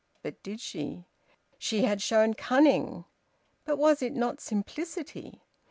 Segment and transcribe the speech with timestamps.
[0.23, 1.05] But did she?
[1.59, 3.05] She had shown cunning!
[3.65, 5.43] But was it not simplicity?